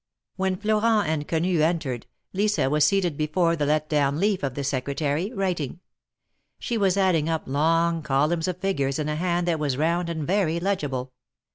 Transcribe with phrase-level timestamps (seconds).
[0.35, 4.63] When Florent and Quenu entered, Lisa was seated before the let down leaf of the
[4.63, 5.79] Secretary, writing.
[6.57, 10.25] She was adding up long columns of figures in a hand that was round and
[10.25, 11.13] very legible.